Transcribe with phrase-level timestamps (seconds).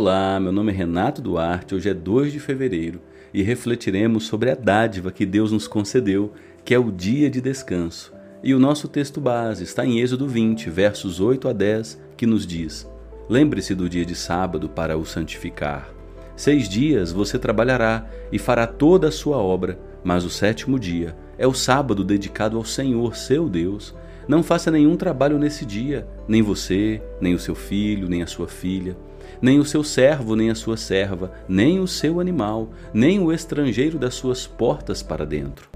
[0.00, 3.02] Olá, meu nome é Renato Duarte, hoje é 2 de fevereiro
[3.34, 6.32] e refletiremos sobre a dádiva que Deus nos concedeu,
[6.64, 8.10] que é o dia de descanso.
[8.42, 12.46] E o nosso texto base está em Êxodo 20, versos 8 a 10, que nos
[12.46, 12.88] diz:
[13.28, 15.92] Lembre-se do dia de sábado para o santificar.
[16.34, 21.46] Seis dias você trabalhará e fará toda a sua obra, mas o sétimo dia é
[21.46, 23.94] o sábado dedicado ao Senhor, seu Deus.
[24.28, 28.48] Não faça nenhum trabalho nesse dia, nem você, nem o seu filho, nem a sua
[28.48, 28.96] filha
[29.40, 33.98] nem o seu servo, nem a sua serva, nem o seu animal, nem o estrangeiro
[33.98, 35.68] das suas portas para dentro.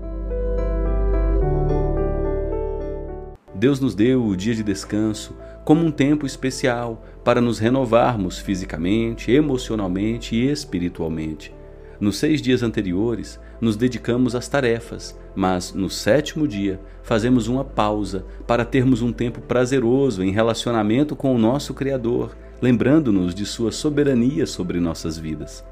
[3.54, 5.34] Deus nos deu o dia de descanso
[5.64, 11.53] como um tempo especial para nos renovarmos fisicamente, emocionalmente e espiritualmente.
[12.00, 18.24] Nos seis dias anteriores, nos dedicamos às tarefas, mas no sétimo dia fazemos uma pausa
[18.46, 24.46] para termos um tempo prazeroso em relacionamento com o nosso Criador, lembrando-nos de Sua soberania
[24.46, 25.64] sobre nossas vidas.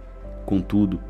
[0.46, 1.00] Contudo,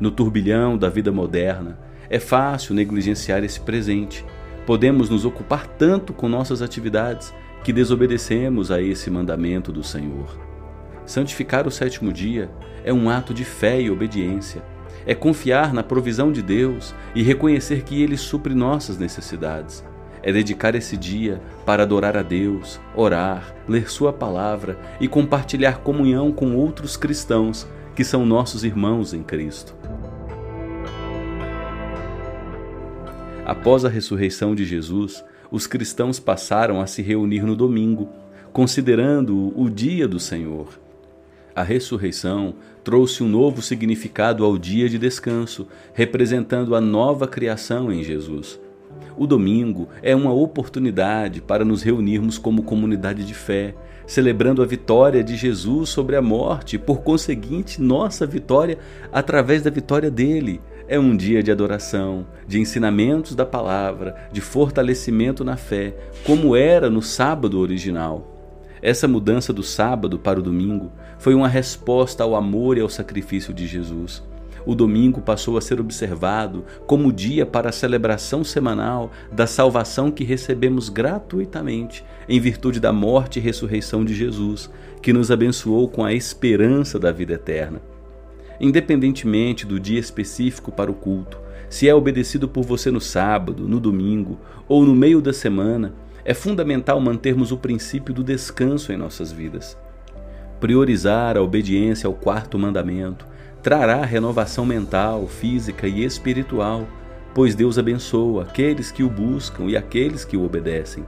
[0.00, 4.24] no turbilhão da vida moderna, é fácil negligenciar esse presente.
[4.66, 7.32] Podemos nos ocupar tanto com nossas atividades
[7.64, 10.51] que desobedecemos a esse mandamento do Senhor.
[11.06, 12.50] Santificar o sétimo dia
[12.84, 14.62] é um ato de fé e obediência.
[15.04, 19.84] É confiar na provisão de Deus e reconhecer que Ele supre nossas necessidades
[20.22, 26.30] é dedicar esse dia para adorar a Deus, orar, ler Sua palavra e compartilhar comunhão
[26.30, 29.74] com outros cristãos que são nossos irmãos em Cristo.
[33.44, 38.08] Após a ressurreição de Jesus, os cristãos passaram a se reunir no domingo,
[38.52, 40.68] considerando o dia do Senhor.
[41.54, 48.02] A ressurreição trouxe um novo significado ao dia de descanso, representando a nova criação em
[48.02, 48.58] Jesus.
[49.16, 53.74] O domingo é uma oportunidade para nos reunirmos como comunidade de fé,
[54.06, 58.78] celebrando a vitória de Jesus sobre a morte por conseguinte, nossa vitória
[59.12, 60.60] através da vitória dele.
[60.88, 66.90] É um dia de adoração, de ensinamentos da palavra, de fortalecimento na fé, como era
[66.90, 68.31] no sábado original.
[68.82, 73.54] Essa mudança do sábado para o domingo foi uma resposta ao amor e ao sacrifício
[73.54, 74.22] de Jesus
[74.64, 80.24] o domingo passou a ser observado como dia para a celebração semanal da salvação que
[80.24, 86.12] recebemos gratuitamente em virtude da morte e ressurreição de Jesus, que nos abençoou com a
[86.12, 87.80] esperança da vida eterna.
[88.60, 93.80] Independentemente do dia específico para o culto, se é obedecido por você no sábado, no
[93.80, 94.38] domingo
[94.68, 95.94] ou no meio da semana,
[96.24, 99.76] é fundamental mantermos o princípio do descanso em nossas vidas.
[100.60, 103.26] Priorizar a obediência ao quarto mandamento,
[103.62, 106.86] trará renovação mental, física e espiritual,
[107.34, 111.04] pois Deus abençoa aqueles que o buscam e aqueles que o obedecem.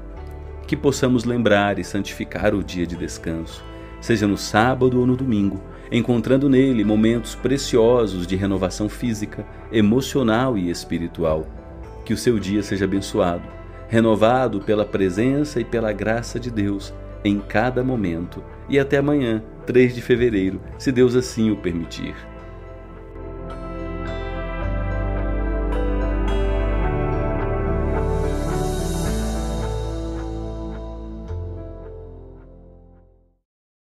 [0.66, 3.62] Que possamos lembrar e santificar o dia de descanso,
[4.00, 5.60] seja no sábado ou no domingo,
[5.92, 11.46] encontrando nele momentos preciosos de renovação física, emocional e espiritual.
[12.04, 13.44] Que o seu dia seja abençoado,
[13.94, 16.92] renovado pela presença e pela graça de Deus
[17.24, 18.42] em cada momento.
[18.68, 22.16] E até amanhã, 3 de fevereiro, se Deus assim o permitir.